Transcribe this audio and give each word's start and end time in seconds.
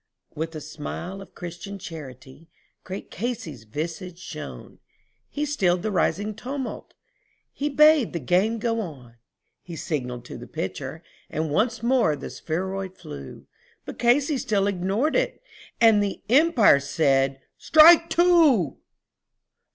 With 0.33 0.55
a 0.55 0.61
smile 0.61 1.21
of 1.21 1.35
Christian 1.35 1.77
charity 1.77 2.49
great 2.83 3.11
Casey's 3.11 3.65
visage 3.65 4.17
shone, 4.17 4.79
He 5.29 5.45
stilled 5.45 5.83
the 5.83 5.91
rising 5.91 6.33
tumult 6.33 6.87
and 6.95 7.47
he 7.53 7.69
bade 7.69 8.11
the 8.11 8.19
game 8.19 8.57
go 8.57 8.79
on; 8.81 9.17
He 9.61 9.75
signalled 9.75 10.25
to 10.25 10.39
the 10.39 10.47
pitcher 10.47 11.03
and 11.29 11.53
again 11.55 12.19
the 12.19 12.29
spheroid 12.31 12.97
flew, 12.97 13.45
But 13.85 13.99
Casey 13.99 14.39
still 14.39 14.65
ignored 14.65 15.15
it 15.15 15.39
and 15.79 16.01
the 16.01 16.23
Umpire 16.31 16.79
said 16.79 17.39
"Strike 17.59 18.09
two." 18.09 18.77